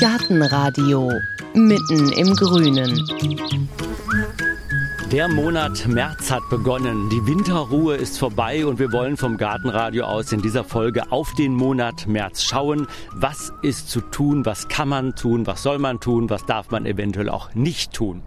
[0.00, 1.10] Gartenradio
[1.54, 3.04] mitten im Grünen.
[5.10, 7.08] Der Monat März hat begonnen.
[7.10, 11.54] Die Winterruhe ist vorbei und wir wollen vom Gartenradio aus in dieser Folge auf den
[11.54, 12.86] Monat März schauen.
[13.12, 14.46] Was ist zu tun?
[14.46, 15.46] Was kann man tun?
[15.46, 16.30] Was soll man tun?
[16.30, 18.22] Was darf man eventuell auch nicht tun?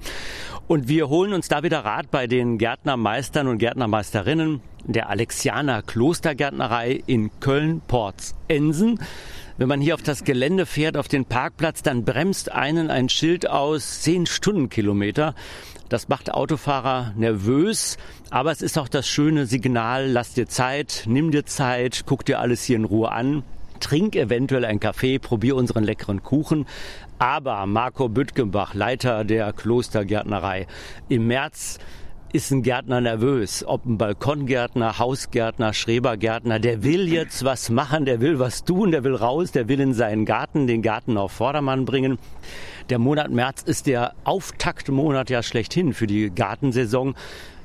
[0.67, 7.03] Und wir holen uns da wieder Rat bei den Gärtnermeistern und Gärtnermeisterinnen der Alexianer Klostergärtnerei
[7.05, 8.99] in Köln-Porz-Ensen.
[9.57, 13.49] Wenn man hier auf das Gelände fährt, auf den Parkplatz, dann bremst einen ein Schild
[13.49, 15.35] aus 10 Stundenkilometer.
[15.89, 17.97] Das macht Autofahrer nervös,
[18.29, 22.39] aber es ist auch das schöne Signal, lass dir Zeit, nimm dir Zeit, guck dir
[22.39, 23.43] alles hier in Ruhe an,
[23.81, 26.65] trink eventuell einen Kaffee, probier unseren leckeren Kuchen.
[27.19, 30.65] Aber Marco Büttgenbach, Leiter der Klostergärtnerei,
[31.09, 31.77] im März
[32.33, 33.63] ist ein Gärtner nervös.
[33.67, 39.03] Ob ein Balkongärtner, Hausgärtner, Schrebergärtner, der will jetzt was machen, der will was tun, der
[39.03, 42.19] will raus, der will in seinen Garten, den Garten auf Vordermann bringen.
[42.89, 47.15] Der Monat März ist der Auftaktmonat ja schlechthin für die Gartensaison.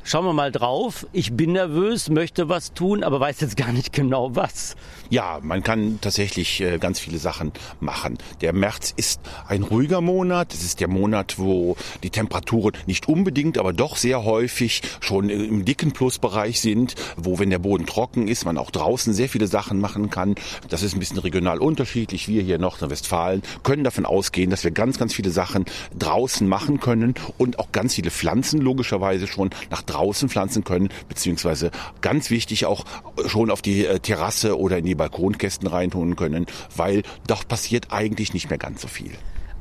[0.09, 1.05] Schauen wir mal drauf.
[1.12, 4.77] Ich bin nervös, möchte was tun, aber weiß jetzt gar nicht genau was.
[5.11, 8.17] Ja, man kann tatsächlich äh, ganz viele Sachen machen.
[8.41, 10.55] Der März ist ein ruhiger Monat.
[10.55, 15.65] Es ist der Monat, wo die Temperaturen nicht unbedingt, aber doch sehr häufig schon im
[15.65, 19.81] dicken Plusbereich sind, wo, wenn der Boden trocken ist, man auch draußen sehr viele Sachen
[19.81, 20.37] machen kann.
[20.69, 22.29] Das ist ein bisschen regional unterschiedlich.
[22.29, 25.65] Wir hier in Nordrhein-Westfalen können davon ausgehen, dass wir ganz, ganz viele Sachen
[25.99, 30.91] draußen machen können und auch ganz viele Pflanzen logischerweise schon nach draußen draußen pflanzen können,
[31.08, 32.84] beziehungsweise ganz wichtig auch
[33.27, 38.34] schon auf die äh, Terrasse oder in die Balkonkästen reintun können, weil doch passiert eigentlich
[38.34, 39.12] nicht mehr ganz so viel.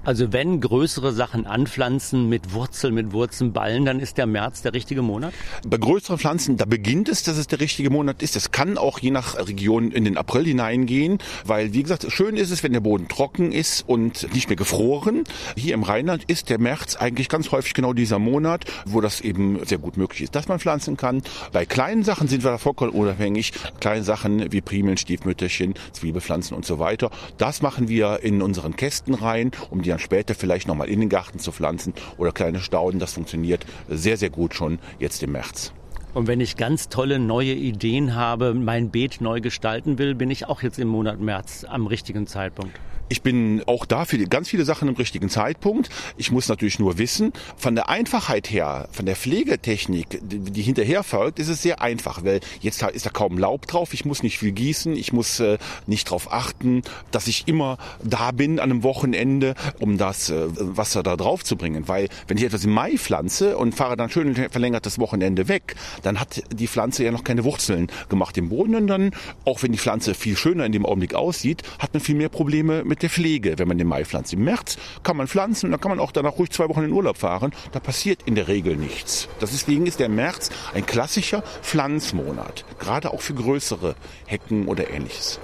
[0.06, 5.02] Also wenn größere Sachen anpflanzen mit Wurzeln, mit Wurzelballen, dann ist der März der richtige
[5.02, 5.34] Monat?
[5.68, 8.36] Bei größeren Pflanzen, da beginnt es, dass es der richtige Monat ist.
[8.36, 12.52] Es kann auch je nach Region in den April hineingehen, weil wie gesagt, schön ist
[12.52, 15.24] es, wenn der Boden trocken ist und nicht mehr gefroren.
[15.58, 19.66] Hier im Rheinland ist der März eigentlich ganz häufig genau dieser Monat, wo das eben
[19.66, 21.24] sehr gut möglich ist, dass man pflanzen kann.
[21.52, 23.54] Bei kleinen Sachen sind wir da vollkommen unabhängig.
[23.80, 27.10] Kleine Sachen wie Primeln, Stiefmütterchen, Zwiebelpflanzen und so weiter.
[27.40, 31.10] Das machen wir in unseren Kästen rein, um die dann später vielleicht nochmal in den
[31.10, 33.00] Garten zu pflanzen oder kleine Stauden.
[33.00, 35.72] Das funktioniert sehr, sehr gut schon jetzt im März.
[36.14, 40.48] Und wenn ich ganz tolle neue Ideen habe, mein Beet neu gestalten will, bin ich
[40.48, 42.78] auch jetzt im Monat März am richtigen Zeitpunkt.
[43.08, 45.90] Ich bin auch da für ganz viele Sachen im richtigen Zeitpunkt.
[46.18, 51.38] Ich muss natürlich nur wissen, von der Einfachheit her, von der Pflegetechnik, die hinterher folgt,
[51.38, 53.94] ist es sehr einfach, weil jetzt ist da kaum Laub drauf.
[53.94, 54.96] Ich muss nicht viel gießen.
[54.96, 60.00] Ich muss äh, nicht darauf achten, dass ich immer da bin an einem Wochenende, um
[60.00, 61.88] das äh, Wasser da drauf zu bringen.
[61.88, 66.20] Weil wenn ich etwas im Mai pflanze und fahre dann schön verlängertes Wochenende weg, dann
[66.20, 69.12] hat die Pflanze ja noch keine Wurzeln gemacht im Boden und dann,
[69.46, 72.84] auch wenn die Pflanze viel schöner in dem Augenblick aussieht, hat man viel mehr Probleme
[72.84, 74.32] mit mit der Pflege, wenn man den Mai pflanzt.
[74.32, 76.94] Im März kann man pflanzen und dann kann man auch danach ruhig zwei Wochen in
[76.94, 77.52] Urlaub fahren.
[77.74, 79.28] Da passiert in der Regel nichts.
[79.42, 83.96] Deswegen ist der März ein klassischer Pflanzmonat, gerade auch für größere
[84.28, 85.42] Hecken oder ähnliches.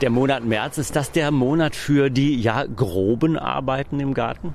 [0.00, 4.54] Der Monat März, ist das der Monat für die ja groben Arbeiten im Garten?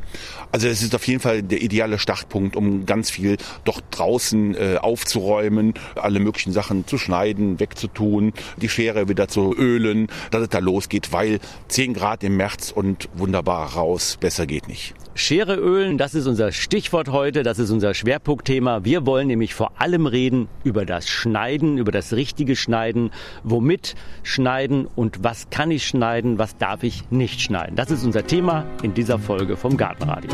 [0.52, 4.78] Also es ist auf jeden Fall der ideale Startpunkt, um ganz viel doch draußen äh,
[4.82, 10.58] aufzuräumen, alle möglichen Sachen zu schneiden, wegzutun, die Schere wieder zu ölen, dass es da
[10.58, 14.96] losgeht, weil 10 Grad im März und wunderbar raus, besser geht nicht.
[15.18, 18.84] Schere ölen, das ist unser Stichwort heute, das ist unser Schwerpunktthema.
[18.84, 23.12] Wir wollen nämlich vor allem reden über das Schneiden, über das richtige Schneiden,
[23.42, 27.78] womit schneiden und was kann ich schneiden, was darf ich nicht schneiden.
[27.78, 30.32] Das ist unser Thema in dieser Folge vom Gartenradio.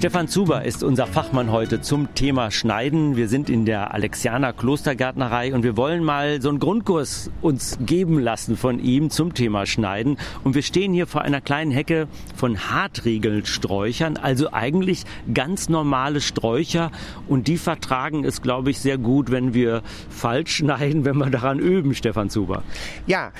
[0.00, 3.16] Stefan Zuber ist unser Fachmann heute zum Thema Schneiden.
[3.16, 8.18] Wir sind in der Alexianer Klostergärtnerei und wir wollen mal so einen Grundkurs uns geben
[8.18, 10.16] lassen von ihm zum Thema Schneiden.
[10.42, 16.92] Und wir stehen hier vor einer kleinen Hecke von Hartriegelsträuchern, also eigentlich ganz normale Sträucher.
[17.28, 21.58] Und die vertragen es, glaube ich, sehr gut, wenn wir falsch schneiden, wenn wir daran
[21.58, 22.62] üben, Stefan Zuber.
[23.06, 23.32] Ja,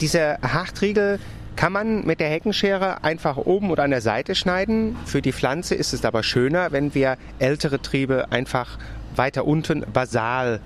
[0.00, 1.18] diese Hartriegel
[1.56, 4.96] kann man mit der Heckenschere einfach oben oder an der Seite schneiden.
[5.06, 8.78] Für die Pflanze ist es aber schöner, wenn wir ältere Triebe einfach
[9.16, 10.60] weiter unten basal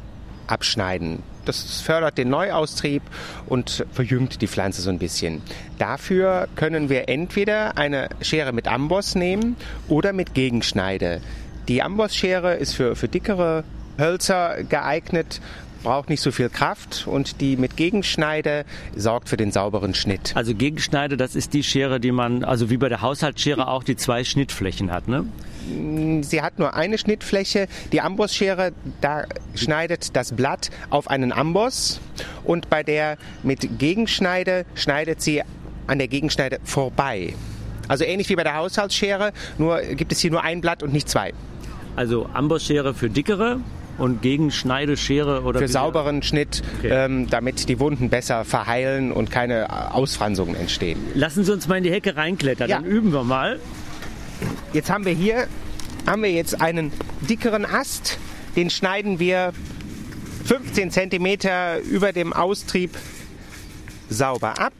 [0.48, 1.22] abschneiden.
[1.44, 3.02] Das fördert den Neuaustrieb
[3.46, 5.40] und verjüngt die Pflanze so ein bisschen.
[5.78, 9.56] Dafür können wir entweder eine Schere mit Amboss nehmen
[9.88, 11.20] oder mit Gegenschneide.
[11.68, 13.64] Die Ambossschere ist für, für dickere
[13.98, 15.40] Hölzer geeignet,
[15.82, 20.32] braucht nicht so viel Kraft und die mit Gegenschneide sorgt für den sauberen Schnitt.
[20.34, 23.96] Also Gegenschneide, das ist die Schere, die man, also wie bei der Haushaltsschere auch, die
[23.96, 25.24] zwei Schnittflächen hat, ne?
[26.22, 27.68] Sie hat nur eine Schnittfläche.
[27.92, 29.24] Die Ambossschere, da
[29.54, 32.00] schneidet das Blatt auf einen Amboss
[32.44, 35.42] und bei der mit Gegenschneide schneidet sie
[35.86, 37.34] an der Gegenschneide vorbei.
[37.88, 41.08] Also ähnlich wie bei der Haushaltsschere, nur gibt es hier nur ein Blatt und nicht
[41.08, 41.32] zwei.
[41.94, 43.60] Also Ambossschere für dickere
[44.00, 46.88] und Gegenschneideschere oder Für wie- sauberen Schnitt, Okay.
[46.92, 50.98] ähm, damit die Wunden besser verheilen und keine Ausfransungen entstehen.
[51.14, 52.76] Lassen Sie uns mal in die Hecke reinklettern, Ja.
[52.78, 53.60] dann üben wir mal.
[54.72, 55.46] Jetzt haben wir hier
[56.06, 56.92] haben wir jetzt einen
[57.28, 58.18] dickeren Ast,
[58.56, 59.52] den schneiden wir
[60.46, 62.96] 15 Zentimeter über dem Austrieb
[64.08, 64.72] sauber ab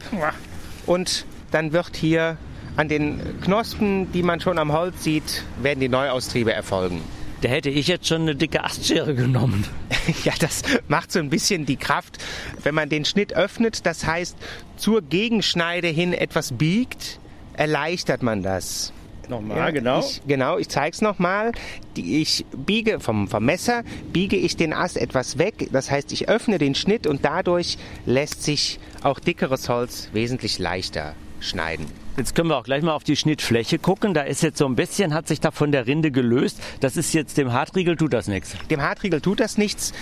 [0.87, 2.37] und dann wird hier
[2.75, 7.01] an den Knospen, die man schon am Holz sieht, werden die Neuaustriebe erfolgen.
[7.41, 9.65] Da hätte ich jetzt schon eine dicke Astschere genommen.
[10.23, 12.17] Ja, das macht so ein bisschen die Kraft,
[12.63, 14.35] wenn man den Schnitt öffnet, das heißt
[14.75, 17.19] zur Gegenschneide hin etwas biegt,
[17.53, 18.93] erleichtert man das.
[19.29, 19.99] Nochmal, genau.
[19.99, 21.51] Ich, genau, ich zeige es nochmal.
[21.95, 25.69] Ich biege vom, vom Messer, biege ich den Ast etwas weg.
[25.71, 31.15] Das heißt, ich öffne den Schnitt und dadurch lässt sich auch dickeres Holz wesentlich leichter
[31.39, 31.85] schneiden.
[32.17, 34.13] Jetzt können wir auch gleich mal auf die Schnittfläche gucken.
[34.13, 36.61] Da ist jetzt so ein bisschen, hat sich da von der Rinde gelöst.
[36.81, 38.55] Das ist jetzt dem Hartriegel, tut das nichts.
[38.69, 39.93] Dem Hartriegel tut das nichts.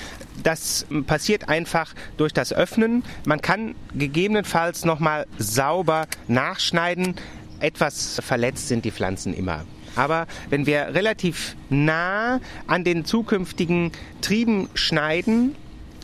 [0.41, 3.03] Das passiert einfach durch das Öffnen.
[3.25, 7.13] Man kann gegebenenfalls nochmal sauber nachschneiden.
[7.59, 9.65] Etwas verletzt sind die Pflanzen immer.
[9.95, 13.91] Aber wenn wir relativ nah an den zukünftigen
[14.21, 15.55] Trieben schneiden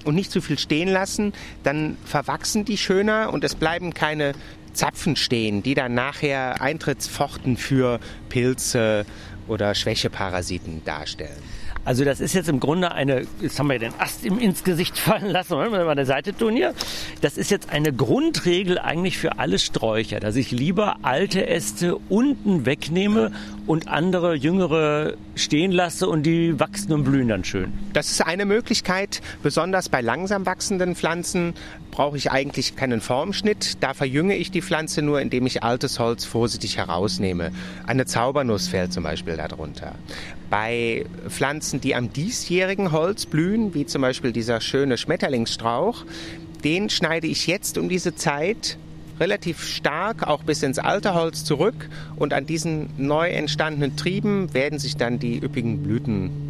[0.03, 4.33] und nicht zu viel stehen lassen, dann verwachsen die schöner und es bleiben keine
[4.75, 7.99] Zapfen stehen, die dann nachher Eintrittspforten für
[8.29, 9.05] Pilze
[9.47, 11.41] oder Schwächeparasiten darstellen.
[11.85, 14.97] Also das ist jetzt im Grunde eine, jetzt haben wir den Ast im, ins Gesicht
[14.97, 16.73] fallen lassen, wollen wir mal eine Seite tun hier.
[17.21, 22.65] Das ist jetzt eine Grundregel eigentlich für alle Sträucher, dass ich lieber alte Äste unten
[22.65, 23.31] wegnehme
[23.67, 27.71] und andere jüngere stehen lasse und die wachsen und blühen dann schön.
[27.93, 29.21] Das ist eine Möglichkeit.
[29.43, 31.53] Besonders bei langsam wachsenden Pflanzen
[31.91, 33.77] brauche ich eigentlich keinen Formschnitt.
[33.81, 37.51] Da verjünge ich die Pflanze nur, indem ich altes Holz vorsichtig herausnehme.
[37.87, 39.95] Eine Zaubernuss fällt zum Beispiel darunter.
[40.49, 46.05] Bei Pflanzen, die am diesjährigen Holz blühen, wie zum Beispiel dieser schöne Schmetterlingsstrauch,
[46.63, 48.77] den schneide ich jetzt um diese Zeit
[49.19, 51.89] relativ stark auch bis ins alte Holz zurück.
[52.15, 56.44] Und an diesen neu entstandenen Trieben werden sich dann die üppigen Blüten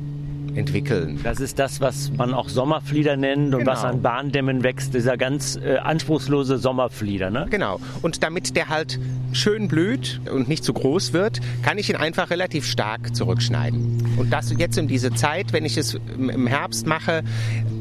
[0.55, 1.19] entwickeln.
[1.23, 3.71] Das ist das, was man auch Sommerflieder nennt und Genau.
[3.71, 7.29] was an Bahndämmen wächst, dieser ganz äh, anspruchslose Sommerflieder.
[7.29, 7.47] Ne?
[7.49, 7.79] Genau.
[8.01, 8.99] Und damit der halt
[9.33, 14.15] schön blüht und nicht zu groß wird, kann ich ihn einfach relativ stark zurückschneiden.
[14.17, 17.23] Und das jetzt um diese Zeit, wenn ich es im Herbst mache,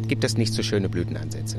[0.08, 1.58] gibt es nicht so schöne Blütenansätze.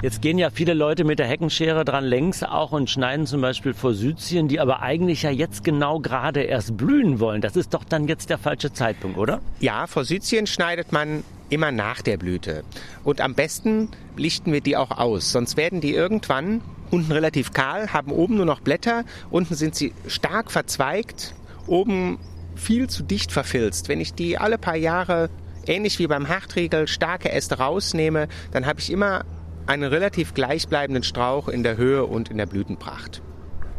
[0.00, 3.74] Jetzt gehen ja viele Leute mit der Heckenschere dran längs auch und schneiden zum Beispiel
[3.74, 7.40] Forsythien, die aber eigentlich ja jetzt genau gerade erst blühen wollen.
[7.40, 9.40] Das ist doch dann jetzt der falsche Zeitpunkt, oder?
[9.58, 12.62] Ja, Forsythien schneidet man immer nach der Blüte.
[13.02, 16.60] Und am besten lichten wir die auch aus, sonst werden die irgendwann
[16.92, 21.34] unten relativ kahl, haben oben nur noch Blätter, unten sind sie stark verzweigt,
[21.66, 22.20] oben
[22.54, 23.88] viel zu dicht verfilzt.
[23.88, 25.28] Wenn ich die alle paar Jahre,
[25.66, 29.24] ähnlich wie beim Hartriegel, starke Äste rausnehme, dann habe ich immer
[29.68, 33.22] einen relativ gleichbleibenden Strauch in der Höhe und in der Blütenpracht.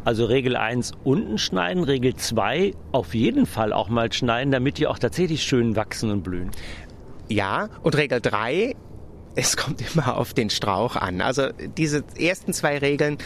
[0.05, 4.87] Also Regel 1 unten schneiden, Regel 2 auf jeden Fall auch mal schneiden, damit die
[4.87, 6.51] auch tatsächlich schön wachsen und blühen.
[7.27, 8.75] Ja, und Regel 3,
[9.35, 11.21] es kommt immer auf den Strauch an.
[11.21, 13.17] Also diese ersten zwei Regeln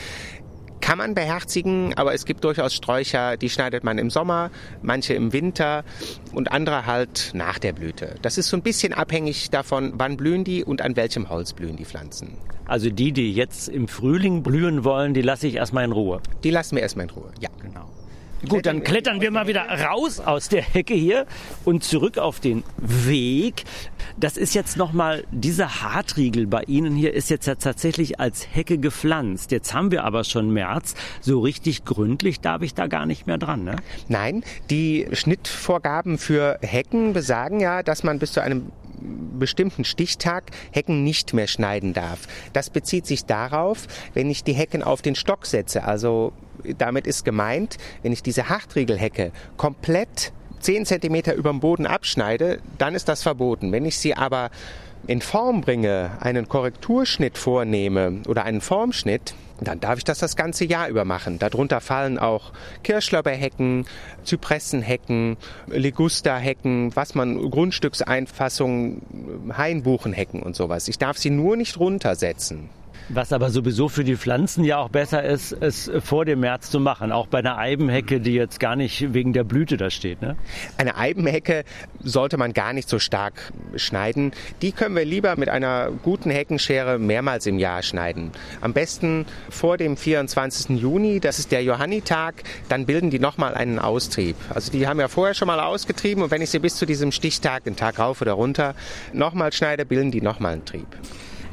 [0.81, 5.31] kann man beherzigen, aber es gibt durchaus Sträucher, die schneidet man im Sommer, manche im
[5.31, 5.85] Winter
[6.33, 8.15] und andere halt nach der Blüte.
[8.21, 11.77] Das ist so ein bisschen abhängig davon, wann blühen die und an welchem Holz blühen
[11.77, 12.37] die Pflanzen.
[12.65, 16.21] Also die, die jetzt im Frühling blühen wollen, die lasse ich erstmal in Ruhe.
[16.43, 17.31] Die lassen wir erstmal in Ruhe.
[17.39, 17.49] Ja.
[17.61, 17.89] Genau.
[18.47, 21.25] Gut, dann klettern wir mal wieder raus aus der Hecke hier
[21.63, 23.63] und zurück auf den Weg.
[24.17, 28.77] Das ist jetzt nochmal, dieser Hartriegel bei Ihnen hier ist jetzt ja tatsächlich als Hecke
[28.77, 29.51] gepflanzt.
[29.51, 30.95] Jetzt haben wir aber schon März.
[31.21, 33.77] So richtig gründlich darf ich da gar nicht mehr dran, ne?
[34.09, 41.03] Nein, die Schnittvorgaben für Hecken besagen ja, dass man bis zu einem bestimmten Stichtag Hecken
[41.03, 42.27] nicht mehr schneiden darf.
[42.53, 45.83] Das bezieht sich darauf, wenn ich die Hecken auf den Stock setze.
[45.83, 46.33] Also
[46.77, 52.95] damit ist gemeint, wenn ich diese Hartriegelhecke komplett 10 Zentimeter über dem Boden abschneide, dann
[52.95, 53.71] ist das verboten.
[53.71, 54.49] Wenn ich sie aber
[55.07, 60.65] in Form bringe, einen Korrekturschnitt vornehme oder einen Formschnitt, dann darf ich das das ganze
[60.65, 61.39] Jahr über machen.
[61.39, 62.51] Darunter fallen auch
[62.83, 63.85] Kirschlorbeerhecken,
[64.23, 69.01] Zypressenhecken, Ligusterhecken, was man Grundstückseinfassungen,
[69.55, 70.87] Hainbuchenhecken und sowas.
[70.87, 72.69] Ich darf sie nur nicht runtersetzen.
[73.09, 76.79] Was aber sowieso für die Pflanzen ja auch besser ist, es vor dem März zu
[76.79, 77.11] machen.
[77.11, 80.21] Auch bei einer Eibenhecke, die jetzt gar nicht wegen der Blüte da steht.
[80.21, 80.37] Ne?
[80.77, 81.65] Eine Eibenhecke
[82.01, 84.31] sollte man gar nicht so stark schneiden.
[84.61, 88.31] Die können wir lieber mit einer guten Heckenschere mehrmals im Jahr schneiden.
[88.61, 90.77] Am besten vor dem 24.
[90.79, 92.35] Juni, das ist der Johannitag,
[92.69, 94.37] dann bilden die nochmal einen Austrieb.
[94.49, 97.11] Also die haben ja vorher schon mal ausgetrieben und wenn ich sie bis zu diesem
[97.11, 98.75] Stichtag, den Tag rauf oder runter,
[99.11, 100.87] nochmal schneide, bilden die nochmal einen Trieb.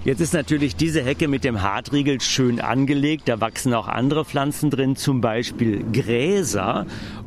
[0.02, 3.28] Jetzt ist natürlich diese Hecke mit dem Hartriegel schön angelegt.
[3.28, 6.86] Da wachsen auch andere Pflanzen drin, zum Beispiel Gräser.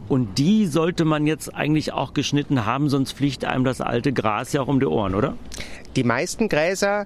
[0.09, 4.53] Und die sollte man jetzt eigentlich auch geschnitten haben, sonst fliegt einem das alte Gras
[4.53, 5.37] ja auch um die Ohren, oder?
[5.95, 7.05] Die meisten Gräser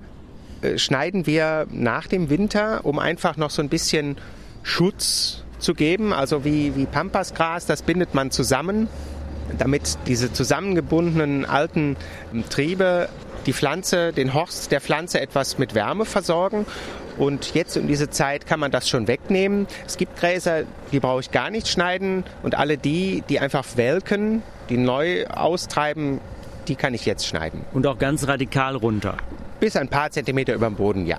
[0.61, 4.15] äh, schneiden wir nach dem Winter, um einfach noch so ein bisschen
[4.63, 6.13] Schutz zu geben.
[6.13, 8.87] Also wie, wie Pampasgras, das bindet man zusammen
[9.57, 11.95] damit diese zusammengebundenen alten
[12.49, 13.09] Triebe
[13.47, 16.65] die Pflanze, den Horst der Pflanze etwas mit Wärme versorgen.
[17.17, 19.65] Und jetzt um diese Zeit kann man das schon wegnehmen.
[19.87, 22.25] Es gibt Gräser, die brauche ich gar nicht schneiden.
[22.43, 26.19] Und alle die, die einfach welken, die neu austreiben,
[26.67, 27.65] die kann ich jetzt schneiden.
[27.73, 29.17] Und auch ganz radikal runter.
[29.59, 31.17] Bis ein paar Zentimeter über dem Boden, ja.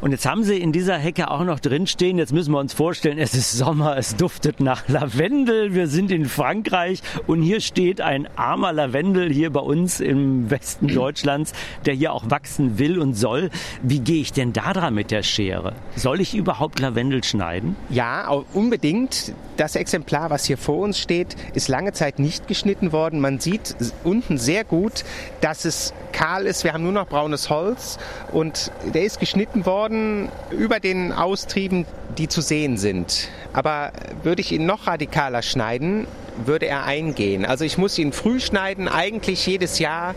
[0.00, 2.18] Und jetzt haben sie in dieser Hecke auch noch drinstehen.
[2.18, 5.74] Jetzt müssen wir uns vorstellen, es ist Sommer, es duftet nach Lavendel.
[5.74, 10.88] Wir sind in Frankreich und hier steht ein armer Lavendel hier bei uns im Westen
[10.88, 11.52] Deutschlands,
[11.86, 13.50] der hier auch wachsen will und soll.
[13.82, 15.74] Wie gehe ich denn da dran mit der Schere?
[15.96, 17.76] Soll ich überhaupt Lavendel schneiden?
[17.90, 19.32] Ja, unbedingt.
[19.56, 23.20] Das Exemplar, was hier vor uns steht, ist lange Zeit nicht geschnitten worden.
[23.20, 25.04] Man sieht unten sehr gut,
[25.40, 26.62] dass es kahl ist.
[26.62, 27.98] Wir haben nur noch braunes Holz
[28.32, 31.84] und der ist geschnitten worden worden über den Austrieben,
[32.16, 33.28] die zu sehen sind.
[33.52, 36.06] Aber würde ich ihn noch radikaler schneiden,
[36.44, 37.44] würde er eingehen.
[37.44, 40.14] Also ich muss ihn früh schneiden, eigentlich jedes Jahr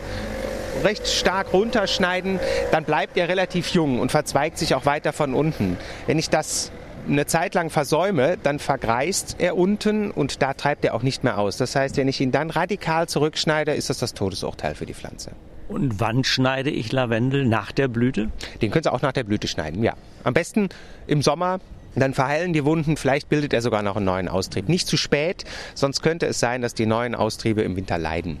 [0.82, 2.40] recht stark runterschneiden,
[2.70, 5.76] dann bleibt er relativ jung und verzweigt sich auch weiter von unten.
[6.06, 6.72] Wenn ich das
[7.06, 11.36] eine Zeit lang versäume, dann vergreist er unten und da treibt er auch nicht mehr
[11.36, 11.58] aus.
[11.58, 15.32] Das heißt, wenn ich ihn dann radikal zurückschneide, ist das das Todesurteil für die Pflanze.
[15.72, 17.46] Und wann schneide ich Lavendel?
[17.46, 18.28] Nach der Blüte?
[18.60, 19.94] Den können Sie auch nach der Blüte schneiden, ja.
[20.22, 20.68] Am besten
[21.06, 21.60] im Sommer.
[21.94, 24.68] Dann verheilen die Wunden, vielleicht bildet er sogar noch einen neuen Austrieb.
[24.68, 28.38] Nicht zu spät, sonst könnte es sein, dass die neuen Austriebe im Winter leiden.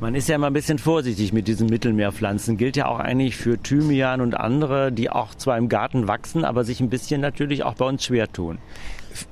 [0.00, 2.56] Man ist ja immer ein bisschen vorsichtig mit diesen Mittelmeerpflanzen.
[2.56, 6.64] Gilt ja auch eigentlich für Thymian und andere, die auch zwar im Garten wachsen, aber
[6.64, 8.56] sich ein bisschen natürlich auch bei uns schwer tun.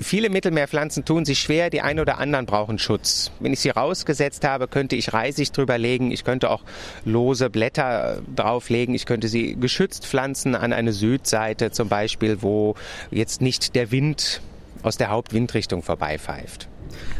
[0.01, 3.31] Viele Mittelmeerpflanzen tun sich schwer, die einen oder anderen brauchen Schutz.
[3.41, 6.63] Wenn ich sie rausgesetzt habe, könnte ich Reisig drüber legen, ich könnte auch
[7.05, 12.75] lose Blätter drauflegen, ich könnte sie geschützt pflanzen an eine Südseite zum Beispiel, wo
[13.11, 14.41] jetzt nicht der Wind
[14.83, 16.69] aus der Hauptwindrichtung vorbeipfeift.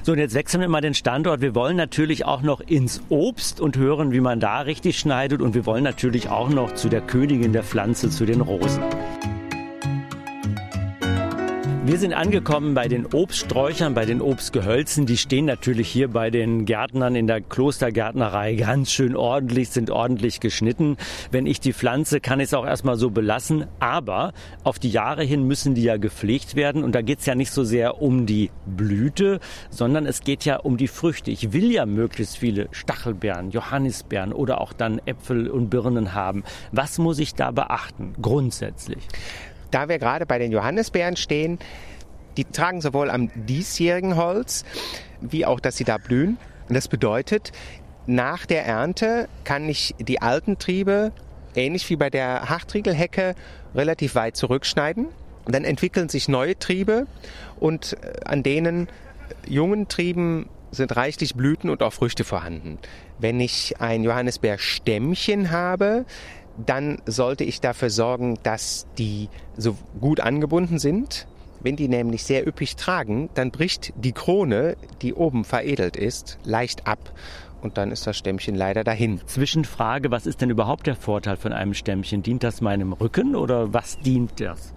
[0.03, 1.41] So, und jetzt wechseln wir mal den Standort.
[1.41, 5.43] Wir wollen natürlich auch noch ins Obst und hören, wie man da richtig schneidet.
[5.43, 8.83] Und wir wollen natürlich auch noch zu der Königin der Pflanze, zu den Rosen.
[11.89, 15.07] Wir sind angekommen bei den Obststräuchern, bei den Obstgehölzen.
[15.07, 20.41] Die stehen natürlich hier bei den Gärtnern in der Klostergärtnerei ganz schön ordentlich, sind ordentlich
[20.41, 20.99] geschnitten.
[21.31, 23.65] Wenn ich die pflanze, kann ich es auch erstmal so belassen.
[23.81, 26.85] Aber auf die Jahre hin müssen die ja gepflegt werden.
[26.85, 29.41] Und da geht es ja nicht so sehr um die Blüte,
[29.71, 31.31] sondern es geht ja um die Früchte.
[31.31, 36.45] Ich will ja möglichst viele Stachelbeeren, Johannisbeeren oder auch dann Äpfel und Birnen haben.
[36.71, 39.09] Was muss ich da beachten, grundsätzlich?
[39.71, 41.59] Da wir gerade bei den Johannisbeeren stehen,
[42.37, 44.65] die tragen sowohl am diesjährigen Holz,
[45.21, 46.39] wie auch, dass sie da blühen.
[46.69, 47.53] das bedeutet,
[48.07, 51.13] nach der Ernte kann ich die alten Triebe,
[51.55, 53.35] ähnlich wie bei der Hartriegelhecke,
[53.75, 55.09] relativ weit zurückschneiden.
[55.47, 57.07] Dann entwickeln sich neue Triebe
[57.59, 58.89] und äh, an denen
[59.47, 62.79] jungen Trieben sind reichlich Blüten und auch Früchte vorhanden.
[63.19, 66.05] Wenn ich ein Johannisbeerstämmchen habe,
[66.67, 71.27] dann sollte ich dafür sorgen, dass die so gut angebunden sind.
[71.61, 76.87] Wenn die nämlich sehr üppig tragen, dann bricht die Krone, die oben veredelt ist, leicht
[76.87, 77.13] ab
[77.61, 79.21] und dann ist das Stämmchen leider dahin.
[79.27, 82.23] Zwischenfrage, was ist denn überhaupt der Vorteil von einem Stämmchen?
[82.23, 84.73] Dient das meinem Rücken oder was dient das?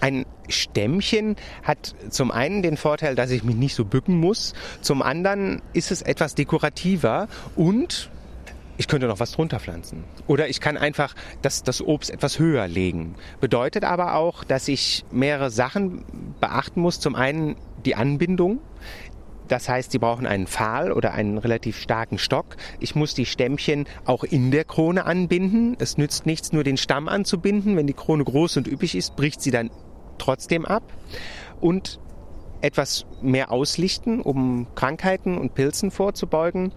[0.00, 5.02] Ein Stämmchen hat zum einen den Vorteil, dass ich mich nicht so bücken muss, zum
[5.02, 8.10] anderen ist es etwas dekorativer und
[8.76, 10.04] ich könnte noch was drunter pflanzen.
[10.26, 13.14] Oder ich kann einfach das, das Obst etwas höher legen.
[13.40, 16.04] Bedeutet aber auch, dass ich mehrere Sachen
[16.40, 17.00] beachten muss.
[17.00, 18.60] Zum einen die Anbindung.
[19.46, 22.56] Das heißt, sie brauchen einen Pfahl oder einen relativ starken Stock.
[22.80, 25.76] Ich muss die Stämmchen auch in der Krone anbinden.
[25.78, 27.76] Es nützt nichts, nur den Stamm anzubinden.
[27.76, 29.70] Wenn die Krone groß und üppig ist, bricht sie dann
[30.18, 30.82] trotzdem ab.
[31.60, 32.00] Und
[32.62, 36.72] etwas mehr auslichten, um Krankheiten und Pilzen vorzubeugen.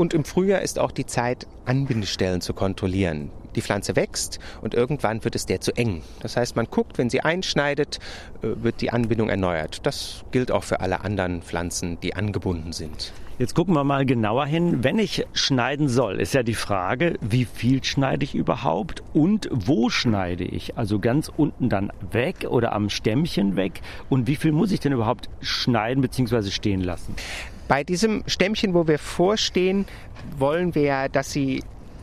[0.00, 3.30] Und im Frühjahr ist auch die Zeit, Anbindestellen zu kontrollieren.
[3.54, 6.00] Die Pflanze wächst und irgendwann wird es der zu eng.
[6.20, 7.98] Das heißt, man guckt, wenn sie einschneidet,
[8.40, 9.84] äh, wird die Anbindung erneuert.
[9.84, 13.12] Das gilt auch für alle anderen Pflanzen, die angebunden sind.
[13.38, 14.82] Jetzt gucken wir mal genauer hin.
[14.82, 19.90] Wenn ich schneiden soll, ist ja die Frage, wie viel schneide ich überhaupt und wo
[19.90, 20.78] schneide ich?
[20.78, 23.82] Also ganz unten dann weg oder am Stämmchen weg?
[24.08, 26.50] Und wie viel muss ich denn überhaupt schneiden bzw.
[26.50, 27.14] stehen lassen?
[27.70, 29.86] Bei diesem Stämmchen, wo wir vorstehen,
[30.36, 31.62] wollen wir, dass sie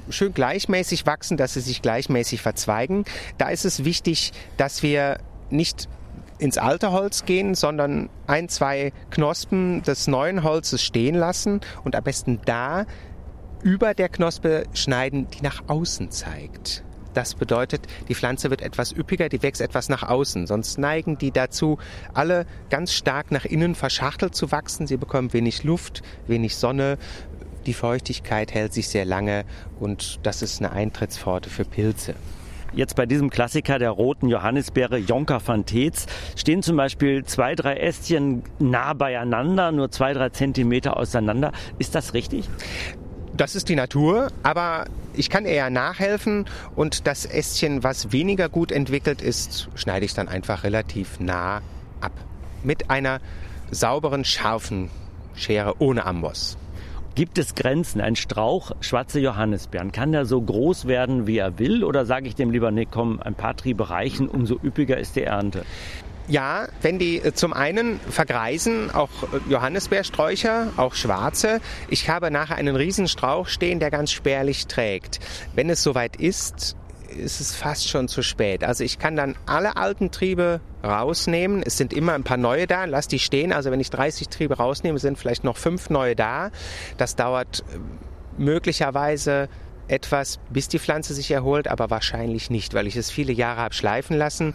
[0.10, 3.04] schön gleichmäßig wachsen, dass sie sich gleichmäßig verzweigen.
[3.38, 5.18] Da ist es wichtig, dass wir
[5.50, 5.90] nicht
[6.40, 12.04] ins alte Holz gehen, sondern ein, zwei Knospen des neuen Holzes stehen lassen und am
[12.06, 12.86] besten da
[13.62, 16.86] über der Knospe schneiden, die nach außen zeigt.
[17.14, 20.48] Das bedeutet, die Pflanze wird etwas üppiger, die wächst etwas nach außen.
[20.48, 21.78] Sonst neigen die dazu,
[22.14, 24.88] alle ganz stark nach innen verschachtelt zu wachsen.
[24.88, 26.98] Sie bekommen wenig Luft, wenig Sonne,
[27.68, 29.44] die Feuchtigkeit hält sich sehr lange
[29.80, 32.16] und das ist eine Eintrittspforte für Pilze.
[32.74, 37.76] Jetzt bei diesem Klassiker der roten Johannisbeere Jonker van Teetz stehen zum Beispiel zwei, drei
[37.76, 41.52] Ästchen nah beieinander, nur zwei, drei Zentimeter auseinander.
[41.80, 42.50] Ist das richtig?
[43.38, 48.72] Das ist die Natur, aber ich kann eher nachhelfen und das Ästchen, was weniger gut
[48.72, 51.62] entwickelt ist, schneide ich dann einfach relativ nah
[52.02, 52.14] ab.
[52.64, 53.20] Mit einer
[53.70, 54.90] sauberen, scharfen
[55.36, 56.58] Schere ohne Amboss.
[57.14, 58.02] Gibt es Grenzen?
[58.02, 61.84] Ein Strauch schwarze Johannisbeeren, kann der so groß werden, wie er will?
[61.84, 65.24] Oder sage ich dem lieber, nee, komm, ein paar Triebe reichen, umso üppiger ist die
[65.24, 65.64] Ernte?
[66.28, 71.62] Ja, wenn die äh, zum einen vergreisen, auch äh, Johannisbeersträucher, auch schwarze.
[71.90, 75.20] Ich habe nachher einen Riesenstrauch stehen, der ganz spärlich trägt.
[75.56, 76.76] Wenn es soweit ist,
[77.08, 78.66] ist es fast schon zu spät.
[78.66, 81.64] Also ich kann dann alle alten Triebe rausnehmen.
[81.66, 83.54] Es sind immer ein paar neue da, lass die stehen.
[83.54, 86.52] Also wenn ich 30 Triebe rausnehme, sind vielleicht noch fünf neue da.
[86.98, 87.80] Das dauert äh,
[88.38, 89.48] möglicherweise
[89.88, 93.74] etwas, bis die Pflanze sich erholt, aber wahrscheinlich nicht, weil ich es viele Jahre habe
[93.74, 94.54] schleifen lassen.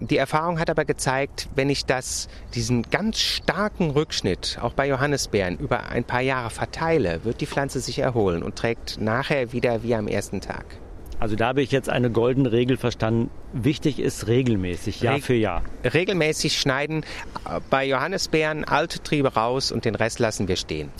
[0.00, 5.58] Die Erfahrung hat aber gezeigt, wenn ich das, diesen ganz starken Rückschnitt auch bei Johannisbeeren
[5.58, 9.94] über ein paar Jahre verteile, wird die Pflanze sich erholen und trägt nachher wieder wie
[9.94, 10.64] am ersten Tag.
[11.18, 13.30] Also da habe ich jetzt eine goldene Regel verstanden.
[13.52, 15.62] Wichtig ist regelmäßig, Jahr Re für Jahr.
[15.84, 17.04] Regelmäßig schneiden,
[17.68, 20.90] bei Johannisbeeren alte Triebe raus und den Rest lassen wir stehen.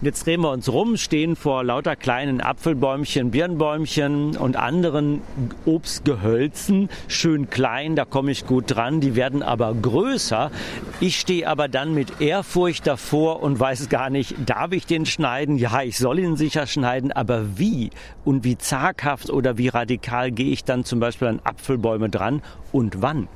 [0.00, 5.22] Jetzt drehen wir uns rum, stehen vor lauter kleinen Apfelbäumchen, Birnbäumchen und anderen
[5.66, 6.88] Obstgehölzen.
[7.08, 9.00] Schön klein, da komme ich gut dran.
[9.00, 10.52] Die werden aber größer.
[11.00, 15.58] Ich stehe aber dann mit Ehrfurcht davor und weiß gar nicht, darf ich den schneiden?
[15.58, 17.90] Ja, ich soll ihn sicher schneiden, aber wie?
[18.24, 23.02] Und wie zaghaft oder wie radikal gehe ich dann zum Beispiel an Apfelbäume dran und
[23.02, 23.26] wann?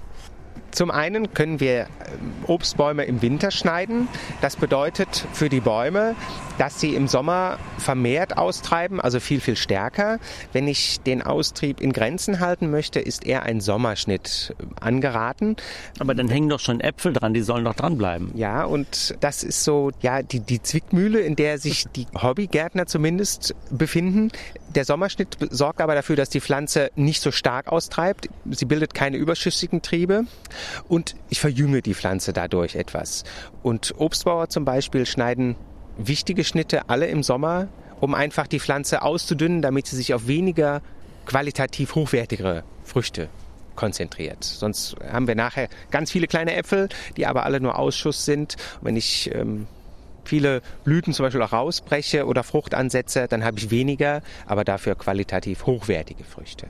[0.72, 4.08] Zum einen können wir ähm, Obstbäume im Winter schneiden.
[4.40, 6.16] Das bedeutet für die Bäume,
[6.56, 10.18] dass sie im Sommer vermehrt austreiben, also viel, viel stärker.
[10.52, 15.56] Wenn ich den Austrieb in Grenzen halten möchte, ist eher ein Sommerschnitt äh, angeraten.
[15.98, 18.30] Aber dann hängen doch schon Äpfel dran, die sollen doch dranbleiben.
[18.34, 23.54] Ja, und das ist so, ja, die, die Zwickmühle, in der sich die Hobbygärtner zumindest
[23.70, 24.30] befinden.
[24.74, 28.30] Der Sommerschnitt sorgt aber dafür, dass die Pflanze nicht so stark austreibt.
[28.50, 30.24] Sie bildet keine überschüssigen Triebe
[30.88, 33.24] und ich verjünge die Pflanze dadurch etwas.
[33.62, 35.56] Und Obstbauer zum Beispiel schneiden
[35.96, 37.68] wichtige Schnitte alle im Sommer,
[38.00, 40.82] um einfach die Pflanze auszudünnen, damit sie sich auf weniger
[41.26, 43.28] qualitativ hochwertigere Früchte
[43.76, 44.44] konzentriert.
[44.44, 48.56] Sonst haben wir nachher ganz viele kleine Äpfel, die aber alle nur Ausschuss sind.
[48.80, 49.66] Und wenn ich ähm,
[50.24, 54.94] viele Blüten zum Beispiel auch rausbreche oder Frucht ansetze, dann habe ich weniger, aber dafür
[54.94, 56.68] qualitativ hochwertige Früchte.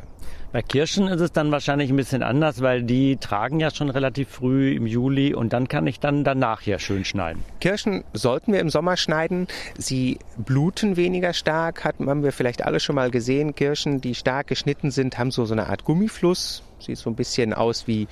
[0.53, 4.29] Bei Kirschen ist es dann wahrscheinlich ein bisschen anders, weil die tragen ja schon relativ
[4.29, 7.43] früh im Juli und dann kann ich dann danach ja schön schneiden.
[7.61, 9.47] Kirschen sollten wir im Sommer schneiden.
[9.79, 13.55] Sie bluten weniger stark, haben wir vielleicht alle schon mal gesehen.
[13.55, 16.63] Kirschen, die stark geschnitten sind, haben so, so eine Art Gummifluss.
[16.81, 18.07] Sieht so ein bisschen aus wie,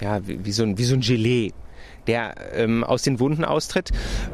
[0.00, 1.52] ja, wie, wie so, ein, wie so ein Gelee
[2.06, 3.90] der ähm, aus den Wunden austritt.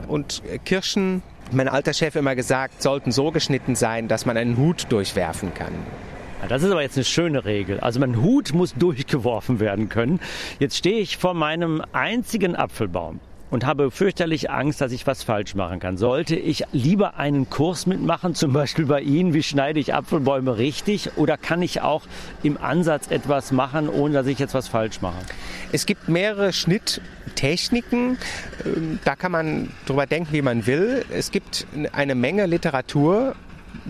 [0.09, 4.87] Und Kirschen, mein alter Chef immer gesagt, sollten so geschnitten sein, dass man einen Hut
[4.91, 5.73] durchwerfen kann.
[6.49, 7.81] Das ist aber jetzt eine schöne Regel.
[7.81, 10.21] Also mein Hut muss durchgeworfen werden können.
[10.59, 13.21] Jetzt stehe ich vor meinem einzigen Apfelbaum.
[13.51, 15.97] Und habe fürchterlich Angst, dass ich was falsch machen kann.
[15.97, 21.11] Sollte ich lieber einen Kurs mitmachen, zum Beispiel bei Ihnen, wie schneide ich Apfelbäume richtig,
[21.17, 22.03] oder kann ich auch
[22.43, 25.19] im Ansatz etwas machen, ohne dass ich jetzt was falsch mache?
[25.73, 28.19] Es gibt mehrere Schnitttechniken.
[28.65, 31.05] Ähm, da kann man drüber denken, wie man will.
[31.11, 33.35] Es gibt eine Menge Literatur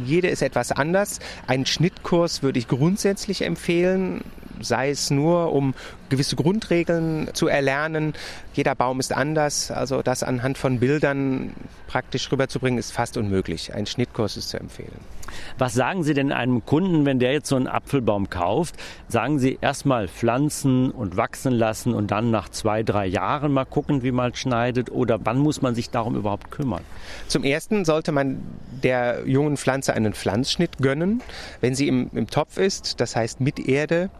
[0.05, 1.21] jede ist etwas anders.
[1.47, 4.23] Einen Schnittkurs würde ich grundsätzlich empfehlen
[4.61, 5.75] sei es nur, um
[6.09, 8.14] gewisse Grundregeln zu erlernen.
[8.55, 11.53] Jeder Baum ist anders, also das anhand von Bildern
[11.87, 13.75] praktisch rüberzubringen, ist fast unmöglich.
[13.75, 15.15] Ein Schnittkurs ist zu empfehlen.
[15.59, 18.75] Was sagen Sie denn einem Kunden, wenn der jetzt so einen Apfelbaum kauft?
[19.09, 24.03] Sagen Sie erstmal pflanzen und wachsen lassen und dann nach zwei, drei Jahren mal gucken,
[24.03, 24.91] wie man schneidet?
[24.91, 26.83] Oder wann muss man sich darum überhaupt kümmern?
[27.29, 28.43] Zum Ersten sollte man
[28.83, 31.23] der jungen Pflanze einen Pflanzschnitt gönnen.
[31.61, 34.11] Wenn sie im, im Topf ist, das heißt mit Erde,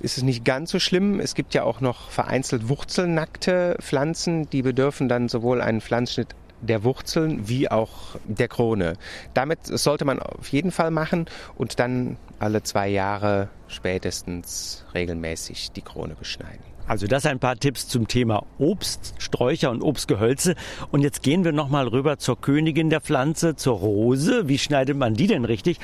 [0.00, 1.20] ist es nicht ganz so schlimm.
[1.20, 6.84] Es gibt ja auch noch vereinzelt wurzelnackte Pflanzen, die bedürfen dann sowohl einen Pflanzschnitt der
[6.84, 8.94] Wurzeln wie auch der Krone.
[9.34, 15.82] Damit sollte man auf jeden Fall machen und dann alle zwei Jahre spätestens regelmäßig die
[15.82, 16.62] Krone beschneiden.
[16.88, 20.54] Also das ein paar Tipps zum Thema Obst, Sträucher und Obstgehölze.
[20.90, 24.48] Und jetzt gehen wir nochmal rüber zur Königin der Pflanze, zur Rose.
[24.48, 25.78] Wie schneidet man die denn richtig?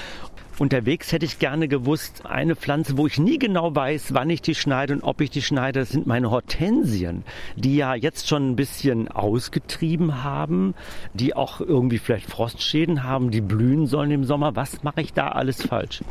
[0.58, 4.54] Unterwegs hätte ich gerne gewusst, eine Pflanze, wo ich nie genau weiß, wann ich die
[4.54, 7.24] schneide und ob ich die schneide, das sind meine Hortensien,
[7.56, 10.74] die ja jetzt schon ein bisschen ausgetrieben haben,
[11.12, 14.54] die auch irgendwie vielleicht Frostschäden haben, die blühen sollen im Sommer.
[14.54, 16.02] Was mache ich da alles falsch?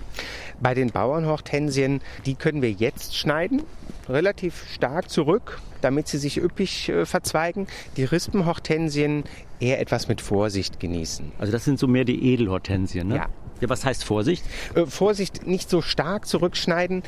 [0.62, 3.64] Bei den Bauernhortensien, die können wir jetzt schneiden,
[4.10, 7.68] relativ stark zurück, damit sie sich üppig äh, verzweigen.
[7.98, 9.24] Die Rispenhortensien
[9.60, 11.32] eher etwas mit Vorsicht genießen.
[11.40, 13.16] Also das sind so mehr die Edelhortensien, ne?
[13.16, 13.28] Ja,
[13.62, 14.44] ja, was heißt Vorsicht?
[14.76, 17.04] Äh, Vorsicht, nicht so stark zurückschneiden,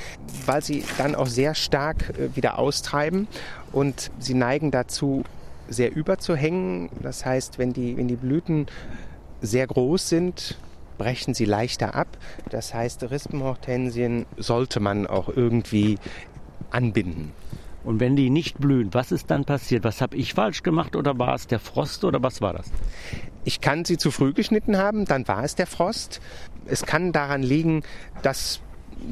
[0.46, 3.28] weil sie dann auch sehr stark äh, wieder austreiben
[3.72, 5.24] und sie neigen dazu,
[5.68, 6.90] sehr überzuhängen.
[7.02, 8.68] Das heißt, wenn die, wenn die Blüten
[9.42, 10.58] sehr groß sind,
[10.98, 12.08] brechen sie leichter ab.
[12.50, 15.98] Das heißt, Rispenhortensien sollte man auch irgendwie
[16.70, 17.32] anbinden.
[17.86, 19.84] Und wenn die nicht blühen, was ist dann passiert?
[19.84, 22.72] Was habe ich falsch gemacht oder war es der Frost oder was war das?
[23.44, 26.20] Ich kann sie zu früh geschnitten haben, dann war es der Frost.
[26.66, 27.84] Es kann daran liegen,
[28.24, 28.60] dass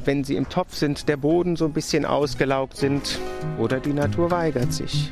[0.04, 3.20] wenn sie im Topf sind, der Boden so ein bisschen ausgelaugt sind
[3.60, 5.12] oder die Natur weigert sich.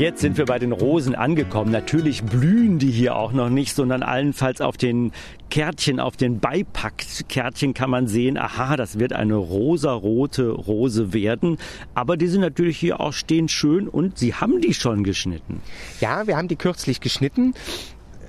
[0.00, 1.70] Jetzt sind wir bei den Rosen angekommen.
[1.70, 5.12] Natürlich blühen die hier auch noch nicht, sondern allenfalls auf den
[5.50, 11.58] Kärtchen, auf den Beipackkärtchen kann man sehen, aha, das wird eine rosarote Rose werden.
[11.94, 15.60] Aber die sind natürlich hier auch stehen schön und Sie haben die schon geschnitten.
[16.00, 17.52] Ja, wir haben die kürzlich geschnitten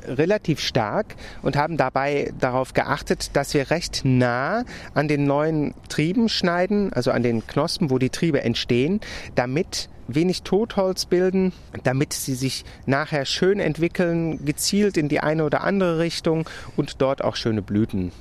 [0.05, 6.27] relativ stark und haben dabei darauf geachtet, dass wir recht nah an den neuen Trieben
[6.27, 8.99] schneiden, also an den Knospen, wo die Triebe entstehen,
[9.35, 15.63] damit wenig Totholz bilden, damit sie sich nachher schön entwickeln, gezielt in die eine oder
[15.63, 18.11] andere Richtung und dort auch schöne Blüten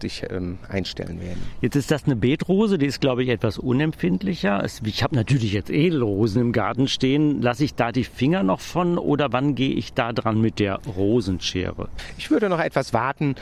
[0.00, 1.42] sich ähm, einstellen werden.
[1.60, 4.64] Jetzt ist das eine Beetrose, die ist, glaube ich, etwas unempfindlicher.
[4.84, 7.42] Ich habe natürlich jetzt Edelrosen im Garten stehen.
[7.42, 10.80] Lasse ich da die Finger noch von oder wann gehe ich da dran mit der
[10.96, 11.88] Rosenschere?
[12.16, 13.36] Ich würde noch etwas warten.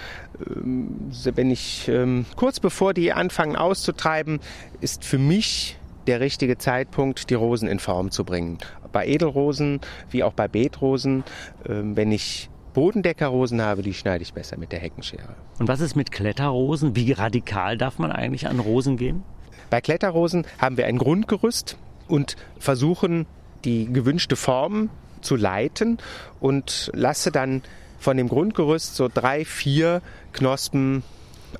[0.48, 4.40] Ähm, wenn ich ähm, kurz bevor die anfangen auszutreiben,
[4.80, 5.76] ist für mich
[6.06, 8.58] der richtige Zeitpunkt, die Rosen in Form zu bringen.
[8.92, 11.24] Bei Edelrosen wie auch bei Beetrosen,
[11.68, 15.34] ähm, wenn ich Bodendeckerrosen habe, die schneide ich besser mit der Heckenschere.
[15.58, 16.94] Und was ist mit Kletterrosen?
[16.94, 19.22] Wie radikal darf man eigentlich an Rosen gehen?
[19.70, 23.26] Bei Kletterrosen haben wir ein Grundgerüst und versuchen
[23.64, 24.90] die gewünschte Form
[25.22, 25.98] zu leiten
[26.38, 27.62] und lasse dann
[27.98, 31.02] von dem Grundgerüst so drei, vier Knospen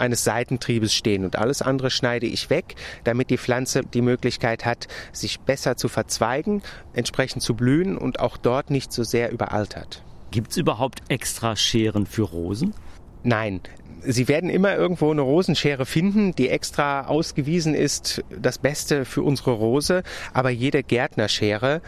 [0.00, 4.88] eines Seitentriebes stehen und alles andere schneide ich weg, damit die Pflanze die Möglichkeit hat,
[5.12, 6.62] sich besser zu verzweigen,
[6.94, 10.02] entsprechend zu blühen und auch dort nicht so sehr überaltert.
[10.30, 12.74] Gibt es überhaupt extra Scheren für Rosen?
[13.22, 13.60] Nein,
[14.08, 19.52] Sie werden immer irgendwo eine Rosenschere finden, die extra ausgewiesen ist, das Beste für unsere
[19.52, 20.04] Rose.
[20.32, 21.80] Aber jede Gärtnerschere,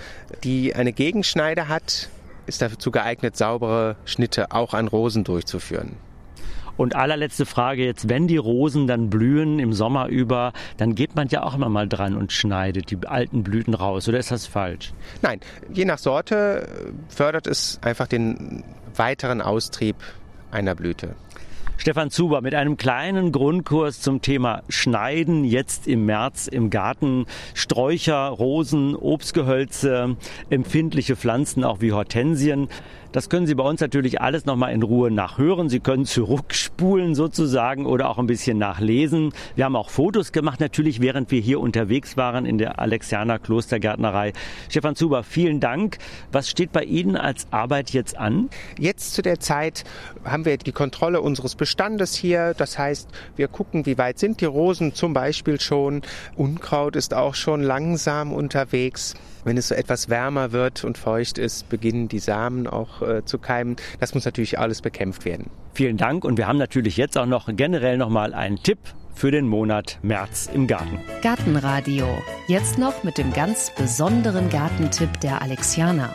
[0.43, 2.09] die eine Gegenschneide hat,
[2.47, 5.97] ist dazu geeignet, saubere Schnitte auch an Rosen durchzuführen.
[6.79, 11.29] Und allerletzte Frage jetzt, wenn die Rosen dann blühen im Sommer über, dann geht man
[11.29, 14.09] ja auch immer mal dran und schneidet die alten Blüten raus.
[14.09, 14.95] Oder ist das falsch?
[15.21, 16.67] Nein, je nach Sorte
[17.09, 18.65] fördert es einfach den
[18.95, 19.97] weiteren Austrieb
[20.51, 21.17] einer Blüte.
[21.81, 27.27] Stefan Zuber mit einem kleinen Grundkurs zum Thema Schneiden jetzt im März im Garten.
[27.55, 30.17] Sträucher, Rosen, Obstgehölze,
[30.51, 32.69] empfindliche Pflanzen auch wie Hortensien.
[33.11, 35.71] Das können Sie bei uns natürlich alles nochmal in Ruhe nachhören.
[35.71, 39.33] Sie können zurückspulen sozusagen oder auch ein bisschen nachlesen.
[39.57, 44.35] Wir haben auch Fotos gemacht, natürlich während wir hier unterwegs waren in der Alexianer Klostergärtnerei.
[44.69, 45.97] Stefan Zuber, vielen Dank.
[46.33, 48.51] Was steht bei Ihnen als Arbeit jetzt an?
[48.79, 49.85] Jetzt zu der Zeit
[50.25, 52.53] haben wir die Kontrolle unseres Bestandes hier.
[52.59, 56.03] Das heißt, wir gucken, wie weit sind die Rosen zum Beispiel schon.
[56.37, 59.15] Unkraut ist auch schon langsam unterwegs.
[59.49, 63.39] Wenn es so etwas wärmer wird und feucht ist, beginnen die Samen auch äh, zu
[63.39, 63.77] keimen.
[63.99, 65.49] Das muss natürlich alles bekämpft werden.
[65.73, 68.79] Vielen Dank und wir haben natürlich jetzt auch noch generell noch mal einen Tipp
[69.15, 70.99] für den Monat März im Garten.
[71.23, 72.07] Gartenradio.
[72.47, 76.15] Jetzt noch mit dem ganz besonderen Gartentipp der Alexianer.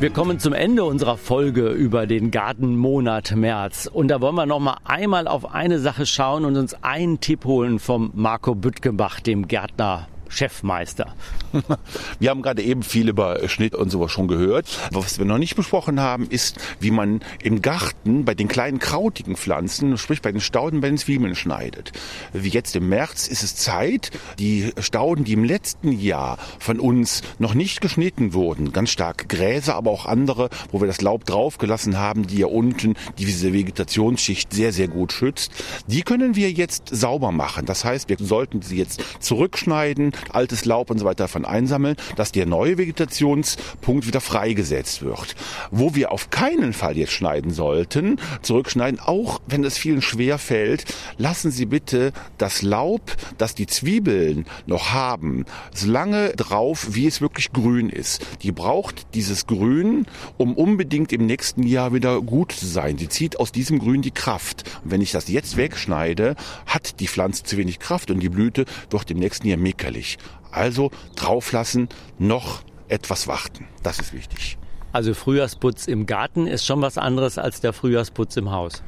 [0.00, 3.86] Wir kommen zum Ende unserer Folge über den Gartenmonat März.
[3.86, 7.44] Und da wollen wir noch mal einmal auf eine Sache schauen und uns einen Tipp
[7.44, 11.14] holen vom Marco Büttgenbach, dem Gärtner Chefmeister.
[12.18, 14.66] Wir haben gerade eben viel über Schnitt und sowas schon gehört.
[14.90, 19.36] Was wir noch nicht besprochen haben, ist, wie man im Garten bei den kleinen krautigen
[19.36, 21.92] Pflanzen, sprich bei den Stauden, bei den Zwiebeln schneidet.
[22.32, 27.22] Wie jetzt im März ist es Zeit, die Stauden, die im letzten Jahr von uns
[27.38, 31.98] noch nicht geschnitten wurden, ganz stark Gräser, aber auch andere, wo wir das Laub draufgelassen
[31.98, 35.52] haben, die ja unten diese Vegetationsschicht sehr, sehr gut schützt,
[35.86, 37.66] die können wir jetzt sauber machen.
[37.66, 42.32] Das heißt, wir sollten sie jetzt zurückschneiden, altes Laub und so weiter davon einsammeln, dass
[42.32, 45.34] der neue Vegetationspunkt wieder freigesetzt wird.
[45.70, 50.84] Wo wir auf keinen Fall jetzt schneiden sollten, zurückschneiden, auch wenn es vielen schwer fällt,
[51.16, 57.20] lassen Sie bitte das Laub, das die Zwiebeln noch haben, so lange drauf, wie es
[57.20, 58.24] wirklich grün ist.
[58.42, 62.98] Die braucht dieses Grün, um unbedingt im nächsten Jahr wieder gut zu sein.
[62.98, 64.64] Sie zieht aus diesem Grün die Kraft.
[64.84, 68.64] Und wenn ich das jetzt wegschneide, hat die Pflanze zu wenig Kraft und die Blüte
[68.90, 69.58] wird im nächsten Jahr
[70.04, 70.18] meckerlich.
[70.50, 71.88] Also drauflassen,
[72.18, 73.66] noch etwas warten.
[73.82, 74.56] Das ist wichtig.
[74.92, 78.84] Also Frühjahrsputz im Garten ist schon was anderes als der Frühjahrsputz im Haus.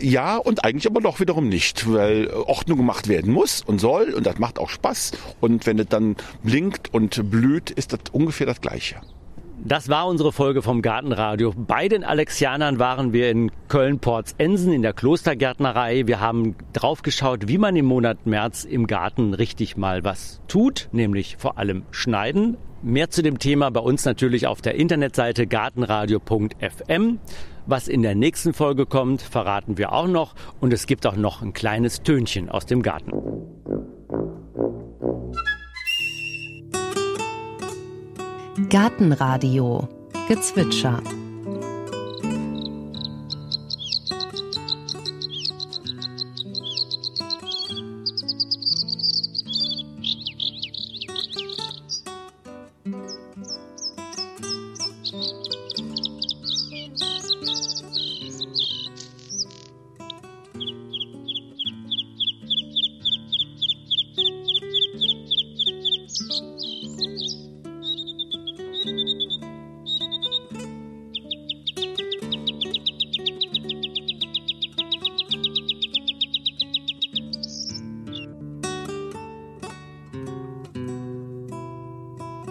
[0.00, 4.26] Ja, und eigentlich aber doch wiederum nicht, weil Ordnung gemacht werden muss und soll und
[4.26, 5.12] das macht auch Spaß.
[5.40, 8.96] Und wenn es dann blinkt und blüht, ist das ungefähr das Gleiche.
[9.64, 11.52] Das war unsere Folge vom Gartenradio.
[11.56, 16.06] Bei den Alexianern waren wir in Köln-Porz-Ensen in der Klostergärtnerei.
[16.06, 20.88] Wir haben drauf geschaut, wie man im Monat März im Garten richtig mal was tut,
[20.92, 22.56] nämlich vor allem schneiden.
[22.82, 27.18] Mehr zu dem Thema bei uns natürlich auf der Internetseite gartenradio.fm.
[27.66, 30.34] Was in der nächsten Folge kommt, verraten wir auch noch.
[30.60, 33.10] Und es gibt auch noch ein kleines Tönchen aus dem Garten.
[38.68, 39.88] Gartenradio.
[40.28, 41.00] Gezwitscher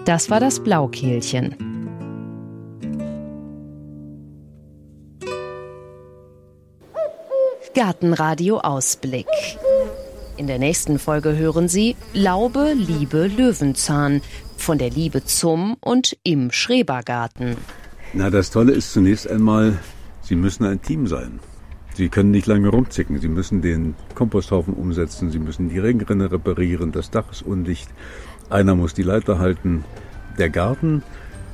[0.05, 1.55] Das war das Blaukehlchen.
[7.73, 9.25] Gartenradio Ausblick.
[10.37, 14.21] In der nächsten Folge hören Sie Laube, Liebe, Löwenzahn
[14.57, 17.57] von der Liebe zum und im Schrebergarten.
[18.13, 19.79] Na, das Tolle ist zunächst einmal,
[20.21, 21.39] Sie müssen ein Team sein.
[21.95, 23.19] Sie können nicht lange rumzicken.
[23.19, 25.31] Sie müssen den Komposthaufen umsetzen.
[25.31, 26.91] Sie müssen die Regenrinne reparieren.
[26.91, 27.89] Das Dach ist undicht.
[28.49, 29.83] Einer muss die Leiter halten.
[30.37, 31.03] Der Garten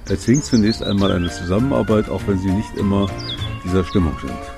[0.09, 3.07] erzwingt zunächst einmal eine Zusammenarbeit, auch wenn sie nicht immer
[3.63, 4.50] dieser Stimmung sind.